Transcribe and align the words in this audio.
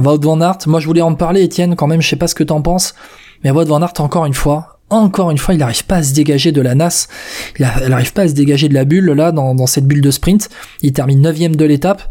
Wout 0.00 0.22
van 0.22 0.40
Aert, 0.40 0.58
moi 0.66 0.80
je 0.80 0.86
voulais 0.86 1.02
en 1.02 1.14
parler, 1.14 1.42
Étienne, 1.42 1.76
quand 1.76 1.86
même, 1.86 2.02
je 2.02 2.08
sais 2.08 2.16
pas 2.16 2.26
ce 2.26 2.34
que 2.34 2.44
t'en 2.44 2.62
penses, 2.62 2.94
mais 3.44 3.50
Wout 3.50 3.66
van 3.66 3.80
encore 3.80 4.26
une 4.26 4.34
fois, 4.34 4.80
encore 4.90 5.30
une 5.30 5.38
fois, 5.38 5.54
il 5.54 5.58
n'arrive 5.58 5.84
pas 5.84 5.96
à 5.96 6.02
se 6.02 6.12
dégager 6.12 6.50
de 6.52 6.60
la 6.60 6.74
NAS, 6.74 7.06
il 7.58 7.66
n'arrive 7.88 8.12
pas 8.12 8.22
à 8.22 8.28
se 8.28 8.34
dégager 8.34 8.68
de 8.68 8.74
la 8.74 8.84
bulle, 8.84 9.12
là, 9.12 9.30
dans, 9.32 9.66
cette 9.66 9.86
bulle 9.86 10.00
de 10.00 10.10
sprint. 10.10 10.48
Il 10.82 10.92
termine 10.92 11.20
9 11.20 11.56
de 11.56 11.64
l'étape. 11.64 12.02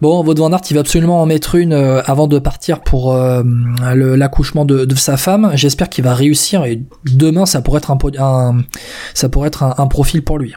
Bon, 0.00 0.24
Wout 0.24 0.34
van 0.34 0.50
il 0.50 0.74
va 0.74 0.80
absolument 0.80 1.22
en 1.22 1.26
mettre 1.26 1.54
une 1.54 1.72
euh, 1.72 2.02
avant 2.04 2.26
de 2.26 2.38
partir 2.38 2.80
pour 2.80 3.14
euh, 3.14 3.42
l'accouchement 3.94 4.64
de, 4.64 4.94
sa 4.94 5.16
femme. 5.16 5.52
J'espère 5.54 5.88
qu'il 5.88 6.04
va 6.04 6.14
réussir 6.14 6.64
et 6.64 6.82
demain, 7.04 7.46
ça 7.46 7.62
pourrait 7.62 7.78
être 7.78 7.90
un, 7.90 8.58
ça 9.14 9.28
pourrait 9.28 9.48
être 9.48 9.62
un 9.62 9.86
profil 9.86 10.22
pour 10.22 10.38
lui. 10.38 10.54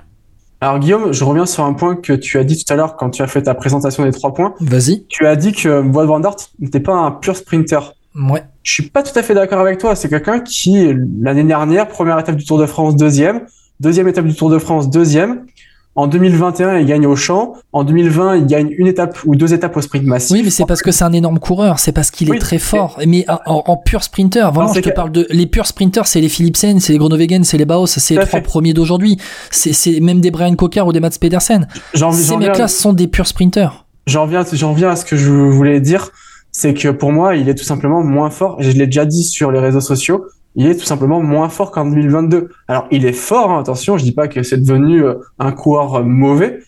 Alors 0.62 0.80
Guillaume, 0.80 1.14
je 1.14 1.24
reviens 1.24 1.46
sur 1.46 1.64
un 1.64 1.74
point 1.74 1.96
que 1.96 2.12
tu 2.12 2.38
as 2.38 2.44
dit 2.44 2.62
tout 2.62 2.74
à 2.74 2.76
l'heure 2.76 2.98
quand 2.98 3.10
tu 3.12 3.22
as 3.22 3.28
fait 3.28 3.44
ta 3.44 3.54
présentation 3.54 4.04
des 4.04 4.12
trois 4.12 4.34
points. 4.34 4.56
Vas-y. 4.60 5.06
Tu 5.08 5.26
as 5.26 5.38
dit 5.38 5.54
que 5.54 5.82
Wout 5.82 6.06
van 6.06 6.22
Aert 6.22 6.36
n'était 6.60 6.82
pas 6.82 6.94
un 6.94 7.12
pur 7.12 7.38
sprinter. 7.38 7.94
Ouais. 8.16 8.44
Je 8.64 8.74
suis 8.74 8.90
pas 8.90 9.02
tout 9.02 9.18
à 9.18 9.24
fait 9.24 9.34
d'accord 9.34 9.60
avec 9.60 9.78
toi. 9.78 9.96
C'est 9.96 10.10
quelqu'un 10.10 10.42
qui, 10.42 10.94
l'année 11.22 11.46
dernière, 11.46 11.88
première 11.88 12.20
étape 12.20 12.36
du 12.36 12.44
Tour 12.44 12.58
de 12.58 12.66
France, 12.66 12.98
deuxième. 12.98 13.46
Deuxième 13.80 14.10
étape 14.10 14.26
du 14.26 14.36
Tour 14.36 14.50
de 14.50 14.58
France, 14.58 14.90
deuxième. 14.90 15.46
En 16.00 16.08
2021, 16.08 16.78
il 16.78 16.86
gagne 16.86 17.06
au 17.06 17.18
champ. 17.18 17.56
En 17.74 17.84
2020, 17.84 18.38
il 18.38 18.46
gagne 18.46 18.74
une 18.78 18.88
étape 18.88 19.20
ou 19.26 19.36
deux 19.36 19.54
étapes 19.54 19.76
au 19.76 19.82
sprint 19.82 20.06
massif. 20.06 20.32
Oui, 20.32 20.44
mais 20.46 20.50
c'est 20.50 20.66
parce 20.66 20.82
que 20.82 20.94
c'est 20.94 21.04
un 21.04 21.12
énorme 21.12 21.40
coureur. 21.40 21.78
C'est 21.78 21.92
parce 21.92 22.10
qu'il 22.10 22.34
est 22.34 22.40
très 22.40 22.58
fort. 22.58 22.98
Mais 23.06 23.26
en, 23.28 23.76
pur 23.76 24.02
sprinter, 24.02 24.50
vraiment, 24.54 24.72
je 24.72 24.80
te 24.80 24.90
parle 24.92 25.12
de 25.12 25.28
les 25.30 25.46
purs 25.46 25.66
sprinters, 25.66 26.08
c'est 26.08 26.22
les 26.22 26.30
Philipsen, 26.30 26.80
c'est 26.80 26.94
les 26.94 27.00
Groenewegen, 27.00 27.44
c'est 27.44 27.58
les 27.58 27.66
Baos, 27.66 27.88
c'est 27.88 28.16
les 28.16 28.26
trois 28.26 28.40
premiers 28.40 28.72
d'aujourd'hui. 28.72 29.18
C'est 29.52 30.00
même 30.00 30.22
des 30.22 30.32
Brian 30.32 30.56
Cocker 30.56 30.88
ou 30.88 30.94
des 30.94 31.02
Mats 31.02 31.10
Pedersen. 31.20 31.68
Ces 31.94 32.38
mecs-là 32.38 32.70
sont 32.70 32.94
des 32.94 33.10
purs 33.10 33.28
sprinters. 33.28 33.86
J'en 34.08 34.26
viens, 34.26 34.46
j'en 34.54 34.72
viens 34.72 34.92
à 34.92 34.96
ce 34.96 35.04
que 35.04 35.18
je 35.18 35.30
voulais 35.30 35.82
dire, 35.82 36.12
c'est 36.54 36.74
que 36.74 36.88
pour 36.88 37.12
moi, 37.12 37.36
il 37.36 37.50
est 37.50 37.56
tout 37.56 37.66
simplement 37.66 38.02
moins 38.04 38.30
fort. 38.30 38.56
Je 38.60 38.72
l'ai 38.72 38.86
déjà 38.86 39.06
dit 39.06 39.24
sur 39.24 39.52
les 39.52 39.60
réseaux 39.60 39.82
sociaux 39.82 40.24
il 40.56 40.68
est 40.68 40.76
tout 40.76 40.86
simplement 40.86 41.22
moins 41.22 41.50
fort 41.50 41.72
qu'en 41.72 41.86
2022. 41.86 42.50
Alors 42.68 42.88
il 42.92 43.06
est 43.06 43.14
fort, 43.14 43.52
hein, 43.52 43.60
attention, 43.60 43.98
je 43.98 44.04
dis 44.04 44.12
pas 44.12 44.28
que 44.28 44.44
c'est 44.44 44.58
devenu 44.58 45.04
euh, 45.04 45.16
un 45.38 45.52
coureur 45.52 45.96
euh, 45.96 46.04
mauvais, 46.04 46.60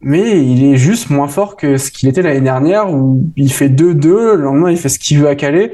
mais 0.00 0.44
il 0.44 0.64
est 0.64 0.76
juste 0.76 1.10
moins 1.10 1.28
fort 1.28 1.56
que 1.56 1.76
ce 1.76 1.90
qu'il 1.90 2.08
était 2.08 2.22
l'année 2.22 2.40
dernière 2.40 2.92
où 2.92 3.24
il 3.36 3.52
fait 3.52 3.68
2-2, 3.68 4.34
le 4.34 4.36
lendemain 4.36 4.70
il 4.70 4.76
fait 4.76 4.88
ce 4.88 4.98
qu'il 4.98 5.18
veut 5.18 5.28
à 5.28 5.34
Calais. 5.34 5.72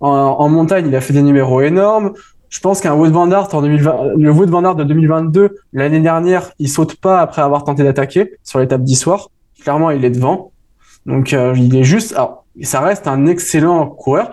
En, 0.00 0.48
montagne, 0.48 0.88
il 0.88 0.96
a 0.96 1.00
fait 1.00 1.12
des 1.12 1.22
numéros 1.22 1.60
énormes. 1.60 2.14
Je 2.48 2.58
pense 2.58 2.80
qu'un 2.80 2.92
Wood 2.92 3.12
Van 3.12 3.30
Aert 3.30 3.54
en 3.54 3.62
2020, 3.62 4.14
le 4.16 4.74
de 4.74 4.82
2022, 4.82 5.56
l'année 5.72 6.00
dernière, 6.00 6.50
il 6.58 6.68
saute 6.68 6.96
pas 6.96 7.20
après 7.20 7.40
avoir 7.40 7.62
tenté 7.62 7.84
d'attaquer 7.84 8.32
sur 8.42 8.58
l'étape 8.58 8.82
d'histoire. 8.82 9.30
Clairement, 9.62 9.90
il 9.90 10.04
est 10.04 10.10
devant. 10.10 10.50
Donc 11.06 11.32
euh, 11.32 11.54
il 11.56 11.76
est 11.76 11.84
juste, 11.84 12.14
alors 12.14 12.44
ça 12.62 12.80
reste 12.80 13.06
un 13.06 13.26
excellent 13.26 13.86
coureur 13.86 14.32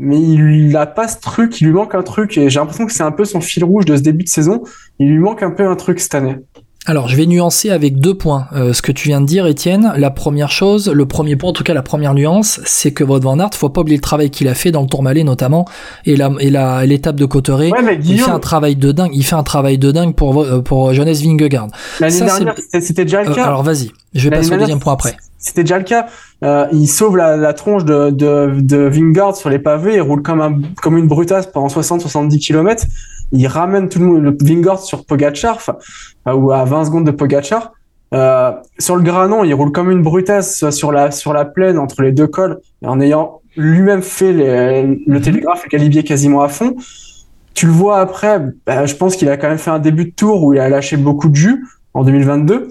mais 0.00 0.18
il 0.18 0.74
a 0.76 0.86
pas 0.86 1.08
ce 1.08 1.20
truc, 1.20 1.60
il 1.60 1.66
lui 1.66 1.74
manque 1.74 1.94
un 1.94 2.02
truc, 2.02 2.38
et 2.38 2.48
j'ai 2.48 2.58
l'impression 2.58 2.86
que 2.86 2.92
c'est 2.92 3.02
un 3.02 3.12
peu 3.12 3.26
son 3.26 3.40
fil 3.40 3.62
rouge 3.64 3.84
de 3.84 3.96
ce 3.96 4.02
début 4.02 4.24
de 4.24 4.28
saison. 4.28 4.62
Il 4.98 5.10
lui 5.10 5.18
manque 5.18 5.42
un 5.42 5.50
peu 5.50 5.66
un 5.66 5.76
truc 5.76 6.00
cette 6.00 6.14
année. 6.14 6.36
Alors, 6.86 7.08
je 7.08 7.16
vais 7.16 7.26
nuancer 7.26 7.68
avec 7.68 8.00
deux 8.00 8.14
points 8.14 8.46
euh, 8.54 8.72
ce 8.72 8.80
que 8.80 8.90
tu 8.90 9.08
viens 9.08 9.20
de 9.20 9.26
dire, 9.26 9.46
Étienne. 9.46 9.92
La 9.98 10.10
première 10.10 10.50
chose, 10.50 10.88
le 10.88 11.04
premier 11.04 11.36
point, 11.36 11.50
en 11.50 11.52
tout 11.52 11.62
cas 11.62 11.74
la 11.74 11.82
première 11.82 12.14
nuance, 12.14 12.58
c'est 12.64 12.92
que 12.92 13.04
Wout 13.04 13.20
van 13.20 13.38
Aert, 13.38 13.50
faut 13.52 13.68
pas 13.68 13.82
oublier 13.82 13.98
le 13.98 14.02
travail 14.02 14.30
qu'il 14.30 14.48
a 14.48 14.54
fait 14.54 14.70
dans 14.70 14.80
le 14.80 14.86
Tourmalet 14.86 15.22
notamment, 15.22 15.66
et 16.06 16.16
la 16.16 16.30
et 16.40 16.48
la 16.48 16.86
l'étape 16.86 17.16
de 17.16 17.26
Cotteret. 17.26 17.70
il 18.02 18.18
fait 18.18 18.30
un 18.30 18.38
travail 18.38 18.76
de 18.76 18.92
dingue. 18.92 19.10
Il 19.12 19.24
fait 19.24 19.36
un 19.36 19.42
travail 19.42 19.76
de 19.76 19.92
dingue 19.92 20.14
pour 20.14 20.42
euh, 20.42 20.62
pour 20.62 20.94
Johannes 20.94 21.12
Vingegaard. 21.12 21.68
L'année 22.00 22.18
dernière, 22.18 22.54
c'était 22.80 23.04
déjà 23.04 23.24
le 23.24 23.30
euh, 23.30 23.34
cas. 23.34 23.44
alors 23.44 23.62
vas-y, 23.62 23.90
je 24.14 24.30
vais 24.30 24.36
passer 24.36 24.54
au 24.54 24.56
deuxième 24.56 24.80
point 24.80 24.94
après. 24.94 25.16
C'était 25.36 25.62
déjà 25.62 25.78
le 25.78 25.84
cas. 25.84 26.06
Euh, 26.42 26.66
il 26.72 26.86
sauve 26.86 27.16
la, 27.16 27.36
la 27.36 27.52
tronche 27.54 27.84
de, 27.84 28.10
de, 28.10 28.60
de 28.60 28.76
Vingard 28.76 29.36
sur 29.36 29.50
les 29.50 29.58
pavés, 29.58 29.96
il 29.96 30.00
roule 30.00 30.22
comme, 30.22 30.40
un, 30.40 30.58
comme 30.82 30.96
une 30.96 31.06
brutasse 31.06 31.46
pendant 31.46 31.68
60-70 31.68 32.38
km. 32.38 32.84
Il 33.32 33.46
ramène 33.46 33.88
tout 33.88 33.98
le 33.98 34.06
monde, 34.06 34.22
le 34.22 34.36
Vingard 34.40 34.80
sur 34.80 35.04
Pogacar, 35.04 35.58
ou 36.26 36.52
à 36.52 36.64
20 36.64 36.86
secondes 36.86 37.06
de 37.06 37.10
Pogacar. 37.10 37.72
Euh, 38.12 38.52
sur 38.78 38.96
le 38.96 39.02
granon, 39.02 39.44
il 39.44 39.54
roule 39.54 39.70
comme 39.70 39.90
une 39.90 40.02
brutasse 40.02 40.68
sur 40.70 40.90
la, 40.90 41.10
sur 41.10 41.32
la 41.32 41.44
plaine 41.44 41.78
entre 41.78 42.02
les 42.02 42.12
deux 42.12 42.26
cols, 42.26 42.58
en 42.84 43.00
ayant 43.00 43.40
lui-même 43.56 44.02
fait 44.02 44.32
les, 44.32 44.82
le 44.82 45.18
mhm. 45.18 45.20
télégraphe 45.20 45.60
et 45.60 45.66
le 45.66 45.70
calibier 45.70 46.02
quasiment 46.02 46.42
à 46.42 46.48
fond. 46.48 46.74
Tu 47.54 47.66
le 47.66 47.72
vois 47.72 47.98
après, 47.98 48.40
bah, 48.66 48.86
je 48.86 48.94
pense 48.94 49.16
qu'il 49.16 49.28
a 49.28 49.36
quand 49.36 49.48
même 49.48 49.58
fait 49.58 49.70
un 49.70 49.78
début 49.78 50.06
de 50.06 50.10
tour 50.10 50.42
où 50.44 50.54
il 50.54 50.60
a 50.60 50.68
lâché 50.68 50.96
beaucoup 50.96 51.28
de 51.28 51.36
jus 51.36 51.64
en 51.94 52.04
2022. 52.04 52.68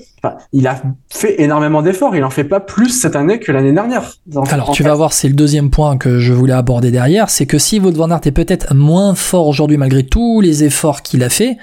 il 0.54 0.68
a 0.68 0.82
fait 1.10 1.42
énormément 1.42 1.82
d'efforts. 1.82 2.16
Il 2.16 2.24
en 2.24 2.30
fait 2.30 2.44
pas 2.44 2.60
plus 2.60 2.90
cette 2.90 3.16
année 3.16 3.40
que 3.40 3.52
l'année 3.52 3.74
dernière. 3.74 4.14
Alors, 4.52 4.72
tu 4.72 4.84
vas 4.84 4.96
voir, 4.96 5.14
c'est 5.14 5.28
le 5.28 5.34
deuxième 5.34 5.70
point 5.70 5.98
que 5.98 6.20
je 6.20 6.34
voulais 6.34 6.54
aborder 6.54 6.92
derrière, 6.92 7.30
c'est 7.30 7.46
que 7.46 7.58
si 7.58 7.80
Wout 7.80 7.92
van 7.92 8.10
Aert 8.12 8.22
est 8.26 8.32
peut-être 8.32 8.74
moins 8.74 9.16
fort 9.16 9.48
aujourd'hui 9.48 9.78
malgré 9.78 10.04
tous 10.04 10.42
les 10.42 10.64
efforts 10.64 11.02
qu'il 11.02 11.24
a 11.24 11.30
fait, 11.30 11.58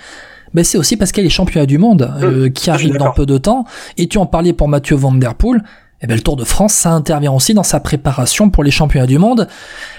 ben 0.55 0.65
c'est 0.65 0.79
aussi 0.79 0.97
parce 0.97 1.13
qu'il 1.13 1.25
est 1.25 1.31
championnat 1.31 1.67
du 1.67 1.79
monde 1.79 2.15
euh, 2.23 2.49
qui 2.49 2.71
arrive 2.71 2.97
dans 2.97 3.13
peu 3.13 3.27
de 3.27 3.39
temps. 3.39 3.65
Et 3.99 4.07
tu 4.07 4.19
en 4.19 4.27
parlais 4.27 4.53
pour 4.53 4.69
Mathieu 4.69 4.97
Van 4.97 5.13
Der 5.13 5.35
Poel. 5.35 5.63
Eh 6.03 6.07
ben, 6.07 6.15
le 6.15 6.21
Tour 6.21 6.37
de 6.37 6.45
France, 6.45 6.75
ça 6.75 6.93
intervient 6.93 7.33
aussi 7.33 7.55
dans 7.55 7.63
sa 7.63 7.81
préparation 7.81 8.51
pour 8.51 8.63
les 8.63 8.71
championnats 8.71 9.07
du 9.07 9.19
monde 9.19 9.49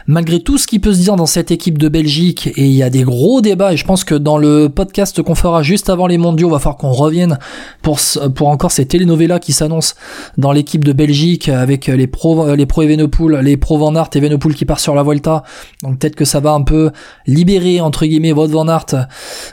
malgré 0.08 0.40
tout 0.40 0.58
ce 0.58 0.66
qui 0.66 0.80
peut 0.80 0.94
se 0.94 1.00
dire 1.00 1.18
dans 1.18 1.26
cette 1.26 1.52
équipe 1.52 1.78
de 1.78 1.90
Belgique, 1.90 2.48
et 2.56 2.66
il 2.66 2.72
y 2.72 2.82
a 2.82 2.90
des 2.90 3.04
gros 3.04 3.42
débats, 3.42 3.74
et 3.74 3.78
je 3.78 3.86
pense 3.86 4.06
que 4.06 4.16
dans 4.16 4.38
le 4.38 4.70
podcast 4.70 5.22
qu'on 5.22 5.36
fera 5.36 5.64
juste 5.64 5.90
avant 5.90 6.08
les 6.08 6.18
mondiaux, 6.18 6.50
va 6.50 6.60
falloir 6.60 6.78
qu'on 6.78 6.92
revienne 6.92 7.38
pour, 7.82 8.00
pour 8.34 8.48
encore 8.48 8.72
ces 8.72 8.86
telenovelas 8.86 9.40
qui 9.40 9.52
s'annoncent 9.52 9.96
dans 10.38 10.54
l'équipe 10.54 10.84
de 10.84 10.94
Belgique 10.94 11.50
avec 11.50 11.88
les 11.88 12.08
pros, 12.08 12.56
les 12.56 12.66
pro 12.66 12.84
les 12.84 13.58
pro 13.58 13.78
Van 13.78 13.96
Aert, 13.96 14.10
Evenepoel 14.16 14.56
qui 14.56 14.66
part 14.66 14.80
sur 14.80 14.96
la 14.96 15.04
Volta. 15.04 15.44
Donc 15.84 16.00
peut-être 16.00 16.16
que 16.16 16.26
ça 16.26 16.40
va 16.40 16.52
un 16.52 16.62
peu 16.62 16.92
libérer, 17.26 17.82
entre 17.82 18.06
guillemets, 18.06 18.32
votre 18.32 18.54
Van 18.54 18.68
Aert 18.70 19.08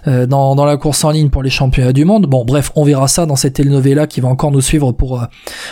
euh, 0.07 0.27
dans, 0.27 0.55
dans 0.55 0.65
la 0.65 0.77
course 0.77 1.03
en 1.05 1.11
ligne 1.11 1.31
pour 1.31 1.43
les 1.43 1.51
championnats 1.51 1.93
du 1.93 2.05
monde. 2.05 2.27
Bon, 2.27 2.45
bref, 2.45 2.71
on 2.77 2.85
verra 2.85 3.09
ça 3.09 3.27
dans 3.27 3.37
cette 3.37 3.55
telenovela 3.55 4.07
qui 4.07 4.21
va 4.21 4.29
encore 4.29 4.53
nous 4.53 4.61
suivre 4.61 4.93
pour, 4.93 5.21
euh, 5.21 5.25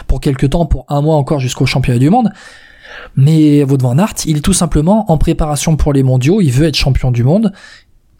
pour 0.08 0.20
quelques 0.20 0.50
temps, 0.50 0.61
pour 0.66 0.84
un 0.88 1.00
mois 1.00 1.16
encore 1.16 1.40
jusqu'au 1.40 1.66
championnat 1.66 1.98
du 1.98 2.10
monde. 2.10 2.30
Mais 3.16 3.62
Wout 3.64 3.78
van 3.80 3.96
il 4.26 4.38
est 4.38 4.40
tout 4.40 4.52
simplement 4.52 5.10
en 5.10 5.18
préparation 5.18 5.76
pour 5.76 5.92
les 5.92 6.02
mondiaux, 6.02 6.40
il 6.40 6.50
veut 6.50 6.66
être 6.66 6.76
champion 6.76 7.10
du 7.10 7.24
monde. 7.24 7.52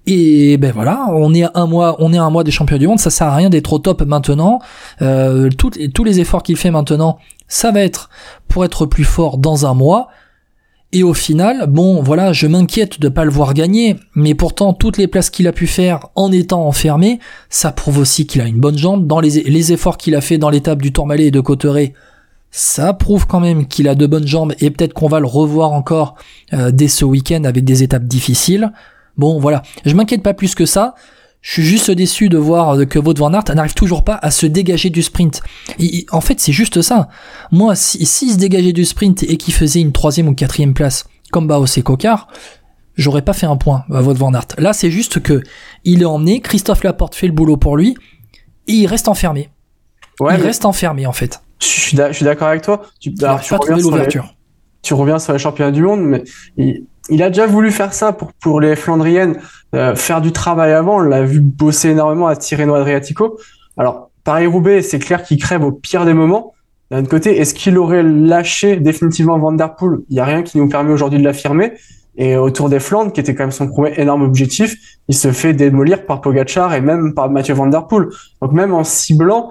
Et 0.07 0.57
ben 0.57 0.73
voilà, 0.73 1.07
on 1.11 1.33
est 1.33 1.45
à 1.45 1.53
un 1.55 1.67
mois, 1.67 1.97
on 2.01 2.13
est 2.13 2.19
un 2.19 2.31
mois 2.31 2.43
des 2.43 2.51
champions 2.51 2.77
du 2.77 2.89
monde. 2.89 2.99
Ça 2.99 3.11
sert 3.11 3.29
à 3.29 3.37
rien 3.37 3.51
d'être 3.51 3.73
au 3.73 3.79
top 3.79 4.03
maintenant. 4.03 4.59
Euh, 5.01 5.49
tous 5.59 6.05
les 6.05 6.21
efforts 6.21 6.43
qu'il 6.43 6.57
fait 6.57 6.73
maintenant, 6.73 7.19
ça 7.47 7.71
va 7.71 7.83
être 7.83 8.11
pour 8.49 8.65
être 8.65 8.85
plus 8.87 9.05
fort 9.05 9.39
dans 9.39 9.65
un 9.65 9.75
mois. 9.75 10.09
Et 10.95 11.03
au 11.03 11.15
final, 11.15 11.67
bon, 11.69 12.03
voilà, 12.03 12.35
je 12.35 12.47
m'inquiète 12.47 13.01
de 13.01 13.09
pas 13.09 13.25
le 13.25 13.31
voir 13.31 13.55
gagner, 13.55 13.97
mais 14.15 14.35
pourtant 14.35 14.75
toutes 14.75 14.99
les 14.99 15.07
places 15.07 15.31
qu'il 15.31 15.49
a 15.49 15.53
pu 15.53 15.67
faire 15.67 16.09
en 16.17 16.31
étant 16.31 16.67
enfermé, 16.67 17.19
ça 17.49 17.73
prouve 17.73 17.99
aussi 17.99 18.27
qu'il 18.27 18.43
a 18.43 18.47
une 18.47 18.61
bonne 18.61 18.77
jambe. 18.77 19.07
Dans 19.07 19.21
les, 19.21 19.43
les 19.43 19.73
efforts 19.73 19.97
qu'il 19.97 20.15
a 20.15 20.21
fait 20.21 20.37
dans 20.37 20.51
l'étape 20.51 20.83
du 20.83 20.93
Tourmalet 20.93 21.27
et 21.27 21.31
de 21.31 21.41
Cotteret, 21.41 21.95
ça 22.53 22.93
prouve 22.93 23.27
quand 23.27 23.41
même 23.41 23.67
qu'il 23.67 23.89
a 23.89 23.95
de 23.95 24.07
bonnes 24.07 24.27
jambes 24.27 24.53
et 24.61 24.71
peut-être 24.71 24.93
qu'on 24.93 25.09
va 25.09 25.21
le 25.21 25.27
revoir 25.27 25.73
encore 25.73 26.15
euh, 26.53 26.71
dès 26.71 26.87
ce 26.87 27.05
week-end 27.05 27.45
avec 27.45 27.65
des 27.65 27.83
étapes 27.83 28.05
difficiles. 28.05 28.73
Bon 29.17 29.41
voilà, 29.41 29.63
je 29.85 29.95
m'inquiète 29.95 30.23
pas 30.23 30.35
plus 30.35 30.55
que 30.55 30.67
ça. 30.67 30.95
Je 31.41 31.51
suis 31.51 31.63
juste 31.65 31.91
déçu 31.91 32.29
de 32.29 32.39
voir 32.39 32.87
que 32.87 33.01
Wout 33.01 33.19
van 33.19 33.33
Aert 33.33 33.53
n'arrive 33.53 33.75
toujours 33.75 34.05
pas 34.05 34.15
à 34.23 34.31
se 34.31 34.47
dégager 34.47 34.91
du 34.91 35.03
sprint. 35.03 35.43
en 36.13 36.21
fait, 36.21 36.39
c'est 36.39 36.53
juste 36.53 36.83
ça. 36.83 37.09
Moi, 37.51 37.75
s'il 37.75 38.07
si, 38.07 38.33
se 38.33 38.39
dégageait 38.39 38.73
du 38.73 38.85
sprint 38.85 39.25
et 39.25 39.37
qu'il 39.37 39.53
faisait 39.53 39.81
une 39.81 39.91
troisième 39.91 40.29
ou 40.29 40.35
quatrième 40.35 40.73
place, 40.73 41.05
comme 41.33 41.49
Baos 41.49 41.67
et 41.77 41.83
Cocard, 41.83 42.29
j'aurais 42.95 43.23
pas 43.23 43.33
fait 43.33 43.47
un 43.47 43.57
point 43.57 43.85
à 43.91 44.03
Wout 44.03 44.15
van 44.15 44.35
Aert. 44.35 44.47
Là, 44.59 44.73
c'est 44.73 44.93
juste 44.93 45.21
que 45.21 45.43
il 45.83 46.03
est 46.03 46.05
emmené, 46.05 46.41
Christophe 46.41 46.85
Laporte 46.85 47.17
fait 47.17 47.27
le 47.27 47.33
boulot 47.33 47.57
pour 47.57 47.77
lui, 47.77 47.97
et 48.69 48.75
il 48.75 48.87
reste 48.87 49.09
enfermé. 49.09 49.51
il 50.21 50.27
reste 50.27 50.65
enfermé, 50.65 51.07
en 51.07 51.13
fait. 51.13 51.41
Je 51.63 52.13
suis 52.13 52.25
d'accord 52.25 52.49
avec 52.49 52.63
toi. 52.63 52.83
Tu, 53.01 53.13
alors, 53.23 53.41
tu, 53.41 53.55
reviens 53.55 53.79
sur 53.79 53.97
les, 53.97 54.09
tu 54.83 54.95
reviens 54.95 55.19
sur 55.19 55.33
les 55.33 55.39
championnats 55.39 55.71
du 55.71 55.83
monde, 55.83 56.03
mais 56.03 56.25
il, 56.57 57.23
a 57.23 57.29
déjà 57.29 57.47
voulu 57.47 57.71
faire 57.71 57.95
ça 57.95 58.13
pour, 58.13 58.33
pour 58.35 58.61
les 58.61 58.75
Flandriennes, 58.75 59.39
euh, 59.75 59.95
faire 59.95 60.21
du 60.21 60.33
travail 60.33 60.73
avant. 60.73 60.97
On 60.97 61.01
l'a 61.01 61.23
vu 61.23 61.41
bosser 61.41 61.91
énormément 61.91 62.27
à 62.27 62.37
Tirreno 62.37 62.75
Adriatico. 62.75 63.39
Alors, 63.77 64.11
Paris-Roubaix, 64.25 64.83
c'est 64.83 64.99
clair 64.99 65.23
qu'il 65.23 65.39
crève 65.39 65.65
au 65.65 65.73
pire 65.73 66.05
des 66.05 66.15
moments. 66.15 66.55
D'un 66.91 67.05
côté, 67.05 67.39
est-ce 67.39 67.55
qu'il 67.55 67.79
aurait 67.79 68.03
lâché 68.03 68.77
définitivement 68.77 69.39
Van 69.39 69.53
Der 69.53 69.77
Poel? 69.77 70.01
Il 70.11 70.15
n'y 70.15 70.21
a 70.21 70.25
rien 70.25 70.43
qui 70.43 70.59
nous 70.59 70.69
permet 70.69 70.93
aujourd'hui 70.93 71.19
de 71.19 71.25
l'affirmer. 71.25 71.73
Et 72.17 72.37
autour 72.37 72.69
des 72.69 72.79
Flandres, 72.79 73.13
qui 73.13 73.21
était 73.21 73.35
quand 73.35 73.45
même 73.45 73.53
son 73.53 73.69
premier 73.69 73.99
énorme 73.99 74.23
objectif, 74.23 74.77
il 75.09 75.15
se 75.15 75.33
fait 75.33 75.55
démolir 75.55 76.05
par 76.05 76.21
Pogacar 76.21 76.75
et 76.75 76.83
même 76.83 77.15
par 77.15 77.31
Mathieu 77.31 77.55
Van 77.55 77.67
Der 77.67 77.87
Poel. 77.87 78.09
Donc 78.43 78.53
même 78.53 78.75
en 78.75 78.85
ciblant, 78.85 79.51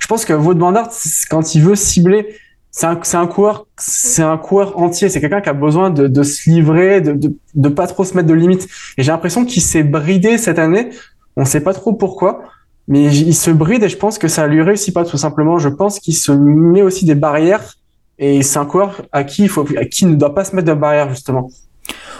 je 0.00 0.06
pense 0.06 0.24
que 0.24 0.32
Aert, 0.32 0.90
quand 1.30 1.54
il 1.54 1.62
veut 1.62 1.76
cibler, 1.76 2.36
c'est 2.70 2.86
un, 2.86 3.00
un 3.14 3.26
coureur, 3.26 3.66
c'est 3.78 4.22
un 4.22 4.36
coureur 4.36 4.78
entier. 4.78 5.08
C'est 5.08 5.20
quelqu'un 5.20 5.40
qui 5.40 5.48
a 5.48 5.54
besoin 5.54 5.88
de, 5.88 6.08
de 6.08 6.22
se 6.22 6.50
livrer, 6.50 7.00
de, 7.00 7.12
de, 7.12 7.34
de, 7.54 7.68
pas 7.70 7.86
trop 7.86 8.04
se 8.04 8.14
mettre 8.14 8.28
de 8.28 8.34
limites. 8.34 8.68
Et 8.98 9.02
j'ai 9.02 9.12
l'impression 9.12 9.46
qu'il 9.46 9.62
s'est 9.62 9.82
bridé 9.82 10.36
cette 10.36 10.58
année. 10.58 10.90
On 11.36 11.46
sait 11.46 11.62
pas 11.62 11.72
trop 11.72 11.94
pourquoi, 11.94 12.42
mais 12.86 13.04
il 13.04 13.34
se 13.34 13.50
bride 13.50 13.82
et 13.82 13.88
je 13.88 13.96
pense 13.96 14.18
que 14.18 14.28
ça 14.28 14.46
lui 14.46 14.60
réussit 14.60 14.92
pas 14.92 15.04
tout 15.04 15.16
simplement. 15.16 15.58
Je 15.58 15.70
pense 15.70 15.98
qu'il 16.00 16.14
se 16.14 16.32
met 16.32 16.82
aussi 16.82 17.06
des 17.06 17.14
barrières 17.14 17.74
Et 18.18 18.42
c'est 18.42 18.58
un 18.58 18.66
coureur 18.66 19.02
à 19.10 19.24
qui 19.24 19.44
il 19.44 19.48
faut, 19.48 19.66
à 19.78 19.86
qui 19.86 20.04
ne 20.04 20.14
doit 20.14 20.34
pas 20.34 20.44
se 20.44 20.54
mettre 20.54 20.68
de 20.68 20.74
barrière 20.74 21.08
justement. 21.08 21.48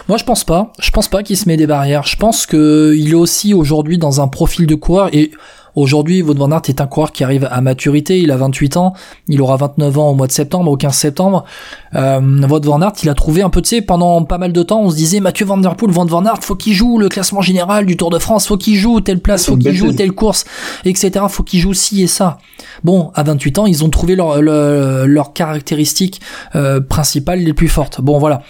Moi, 0.07 0.17
je 0.17 0.23
pense 0.23 0.43
pas. 0.43 0.71
Je 0.79 0.89
pense 0.91 1.07
pas 1.07 1.21
qu'il 1.21 1.37
se 1.37 1.47
met 1.47 1.57
des 1.57 1.67
barrières. 1.67 2.03
Je 2.03 2.15
pense 2.15 2.45
que 2.45 2.95
il 2.95 3.11
est 3.11 3.15
aussi 3.15 3.53
aujourd'hui 3.53 3.97
dans 3.97 4.21
un 4.21 4.27
profil 4.27 4.65
de 4.65 4.75
coureur 4.75 5.09
et 5.13 5.31
Aujourd'hui, 5.77 6.23
Wout 6.23 6.33
van 6.33 6.49
Aert 6.49 6.63
est 6.69 6.81
un 6.81 6.87
coureur 6.87 7.11
qui 7.11 7.23
arrive 7.23 7.47
à 7.51 7.61
maturité, 7.61 8.19
il 8.19 8.31
a 8.31 8.35
28 8.35 8.77
ans, 8.77 8.93
il 9.27 9.39
aura 9.43 9.57
29 9.57 9.99
ans 9.99 10.09
au 10.09 10.15
mois 10.15 10.25
de 10.25 10.31
septembre, 10.31 10.71
au 10.71 10.75
15 10.75 10.91
septembre. 10.91 11.45
Euh, 11.93 12.19
Wout 12.19 12.61
van 12.65 12.81
Aert, 12.81 12.93
il 13.03 13.09
a 13.09 13.13
trouvé 13.13 13.43
un 13.43 13.51
peu, 13.51 13.61
tu 13.61 13.69
sais, 13.69 13.81
pendant 13.83 14.23
pas 14.23 14.39
mal 14.39 14.53
de 14.53 14.63
temps, 14.63 14.81
on 14.81 14.89
se 14.89 14.95
disait 14.95 15.19
Mathieu 15.19 15.45
Van 15.45 15.59
Der 15.59 15.75
Poel, 15.75 15.91
Wout 15.91 16.07
van 16.07 16.25
Aert, 16.25 16.39
faut 16.41 16.55
qu'il 16.55 16.73
joue 16.73 16.97
le 16.97 17.09
classement 17.09 17.41
général 17.41 17.85
du 17.85 17.95
Tour 17.95 18.09
de 18.09 18.17
France, 18.17 18.47
faut 18.47 18.57
qu'il 18.57 18.75
joue 18.75 19.01
telle 19.01 19.19
place, 19.19 19.45
faut 19.45 19.55
qu'il 19.55 19.75
joue 19.75 19.93
telle 19.93 20.13
course, 20.13 20.45
etc. 20.83 21.25
Faut 21.29 21.43
qu'il 21.43 21.59
joue 21.59 21.75
ci 21.75 22.01
et 22.01 22.07
ça. 22.07 22.39
Bon, 22.83 23.11
à 23.13 23.21
28 23.21 23.59
ans, 23.59 23.67
ils 23.67 23.83
ont 23.83 23.89
trouvé 23.89 24.15
leurs 24.15 24.41
leur, 24.41 25.33
caractéristiques 25.33 26.21
euh, 26.55 26.81
principales 26.81 27.41
les 27.41 27.53
plus 27.53 27.69
fortes. 27.69 28.01
Bon, 28.01 28.17
voilà. 28.17 28.41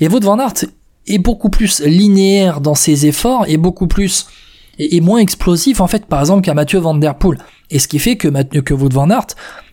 Et 0.00 0.06
Wout 0.06 0.20
van 0.20 0.38
Aert 0.38 0.54
est 1.08 1.18
beaucoup 1.18 1.50
plus 1.50 1.80
linéaire 1.80 2.60
dans 2.60 2.76
ses 2.76 3.06
efforts 3.06 3.44
et 3.48 3.56
beaucoup 3.56 3.88
plus 3.88 4.28
et, 4.78 5.00
moins 5.00 5.18
explosif 5.18 5.80
en 5.80 5.86
fait 5.86 6.06
par 6.06 6.20
exemple 6.20 6.42
qu'à 6.42 6.54
Mathieu 6.54 6.78
Van 6.78 6.94
Der 6.94 7.16
Poel. 7.16 7.38
Et 7.70 7.78
ce 7.78 7.88
qui 7.88 7.98
fait 7.98 8.16
que, 8.16 8.28
que 8.60 8.74
Wout 8.74 8.92
Van 8.92 9.10
Aert 9.10 9.26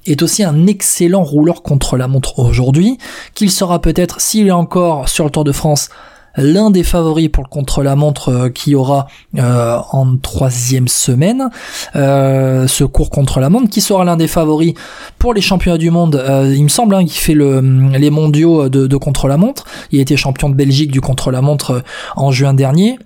est 0.05 0.21
aussi 0.21 0.43
un 0.43 0.67
excellent 0.67 1.23
rouleur 1.23 1.61
contre 1.61 1.95
la 1.97 2.07
montre 2.07 2.39
aujourd'hui, 2.39 2.97
qu'il 3.35 3.51
sera 3.51 3.79
peut-être, 3.79 4.19
s'il 4.19 4.47
est 4.47 4.51
encore 4.51 5.07
sur 5.07 5.25
le 5.25 5.29
Tour 5.29 5.43
de 5.43 5.51
France, 5.51 5.89
l'un 6.35 6.71
des 6.71 6.83
favoris 6.83 7.29
pour 7.29 7.43
le 7.43 7.49
contre-la-montre 7.49 8.29
euh, 8.29 8.49
qui 8.49 8.75
aura 8.75 9.07
euh, 9.37 9.77
en 9.91 10.17
troisième 10.17 10.87
semaine 10.87 11.49
euh, 11.95 12.67
ce 12.67 12.83
cours 12.83 13.09
contre-la-montre, 13.09 13.69
qui 13.69 13.81
sera 13.81 14.03
l'un 14.03 14.17
des 14.17 14.27
favoris 14.27 14.73
pour 15.19 15.33
les 15.33 15.41
championnats 15.41 15.77
du 15.77 15.91
monde. 15.91 16.23
il 16.45 16.63
me 16.63 16.69
semble 16.69 16.95
hein, 16.95 17.05
qu'il 17.05 17.19
fait 17.19 17.33
le, 17.33 17.61
les 17.97 18.09
mondiaux 18.09 18.69
de, 18.69 18.87
de 18.87 18.97
contre-la-montre. 18.97 19.65
Il 19.91 19.99
a 19.99 20.01
été 20.01 20.17
champion 20.17 20.49
de 20.49 20.55
Belgique 20.55 20.91
du 20.91 21.01
contre-la-montre 21.01 21.83
en 22.15 22.31
juin 22.31 22.53
dernier. 22.53 22.97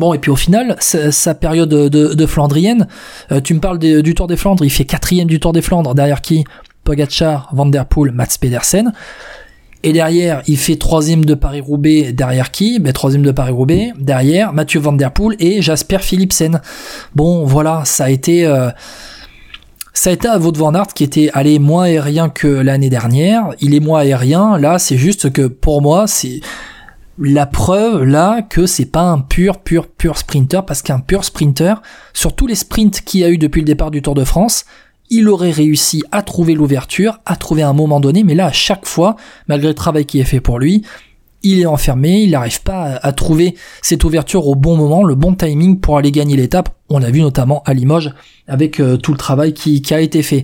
Bon, 0.00 0.14
et 0.14 0.18
puis 0.18 0.30
au 0.30 0.36
final, 0.36 0.76
sa, 0.80 1.34
période 1.34 1.68
de, 1.68 2.26
Flandrienne, 2.26 2.88
euh, 3.32 3.42
tu 3.42 3.52
me 3.52 3.60
parles 3.60 3.78
du 3.78 4.14
Tour 4.14 4.28
des 4.28 4.38
Flandres, 4.38 4.64
il 4.64 4.70
fait 4.70 4.86
quatrième 4.86 5.28
du 5.28 5.38
Tour 5.38 5.52
des 5.52 5.60
Flandres, 5.60 5.94
derrière 5.94 6.22
qui? 6.22 6.44
Pogacar, 6.84 7.50
Van 7.52 7.66
Der 7.66 7.84
Poel, 7.84 8.10
Mats 8.10 8.38
Pedersen. 8.40 8.94
Et 9.82 9.92
derrière, 9.92 10.40
il 10.46 10.56
fait 10.56 10.76
troisième 10.76 11.26
de 11.26 11.34
Paris-Roubaix, 11.34 12.14
derrière 12.14 12.50
qui? 12.50 12.78
Ben 12.78 12.94
troisième 12.94 13.20
de 13.20 13.30
Paris-Roubaix, 13.30 13.92
derrière 13.98 14.54
Mathieu 14.54 14.80
Van 14.80 14.94
Der 14.94 15.12
Poel 15.12 15.36
et 15.38 15.60
Jasper 15.60 15.98
Philipsen. 15.98 16.62
Bon, 17.14 17.44
voilà, 17.44 17.82
ça 17.84 18.04
a 18.04 18.10
été... 18.10 18.46
Euh, 18.46 18.70
ça 19.92 20.08
a 20.08 20.12
été 20.14 20.28
à 20.28 20.38
Aert 20.38 20.94
qui 20.94 21.04
était 21.04 21.30
allé 21.34 21.58
moins 21.58 21.84
aérien 21.84 22.30
que 22.30 22.46
l'année 22.46 22.88
dernière. 22.88 23.50
Il 23.60 23.74
est 23.74 23.80
moins 23.80 24.00
aérien. 24.00 24.56
Là, 24.56 24.78
c'est 24.78 24.96
juste 24.96 25.30
que 25.30 25.46
pour 25.46 25.82
moi, 25.82 26.06
c'est 26.06 26.40
la 27.20 27.46
preuve 27.46 28.04
là 28.04 28.42
que 28.42 28.66
c'est 28.66 28.86
pas 28.86 29.02
un 29.02 29.18
pur, 29.18 29.58
pur, 29.58 29.88
pur 29.88 30.16
sprinter, 30.16 30.64
parce 30.64 30.82
qu'un 30.82 31.00
pur 31.00 31.24
sprinter, 31.24 31.82
sur 32.14 32.34
tous 32.34 32.46
les 32.46 32.54
sprints 32.54 33.02
qu'il 33.02 33.24
a 33.24 33.30
eu 33.30 33.38
depuis 33.38 33.60
le 33.60 33.66
départ 33.66 33.90
du 33.90 34.02
Tour 34.02 34.14
de 34.14 34.24
France, 34.24 34.64
il 35.10 35.28
aurait 35.28 35.50
réussi 35.50 36.02
à 36.12 36.22
trouver 36.22 36.54
l'ouverture, 36.54 37.18
à 37.26 37.36
trouver 37.36 37.62
un 37.62 37.72
moment 37.72 38.00
donné, 38.00 38.24
mais 38.24 38.34
là, 38.34 38.46
à 38.46 38.52
chaque 38.52 38.86
fois, 38.86 39.16
malgré 39.48 39.68
le 39.68 39.74
travail 39.74 40.06
qui 40.06 40.20
est 40.20 40.24
fait 40.24 40.40
pour 40.40 40.58
lui, 40.58 40.82
il 41.42 41.60
est 41.60 41.66
enfermé, 41.66 42.22
il 42.22 42.30
n'arrive 42.32 42.62
pas 42.62 42.98
à, 43.02 43.12
trouver 43.12 43.54
cette 43.82 44.04
ouverture 44.04 44.46
au 44.46 44.54
bon 44.54 44.76
moment, 44.76 45.02
le 45.02 45.14
bon 45.14 45.34
timing 45.34 45.80
pour 45.80 45.96
aller 45.96 46.12
gagner 46.12 46.36
l'étape. 46.36 46.68
On 46.90 46.98
l'a 46.98 47.10
vu 47.10 47.22
notamment 47.22 47.62
à 47.64 47.72
Limoges 47.72 48.12
avec 48.46 48.78
euh, 48.78 48.96
tout 48.96 49.12
le 49.12 49.18
travail 49.18 49.54
qui, 49.54 49.82
a 49.92 50.00
été 50.00 50.22
fait. 50.22 50.38